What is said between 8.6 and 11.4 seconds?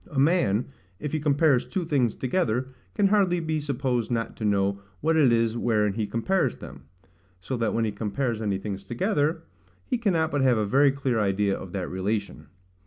together, he cannot but have a very clear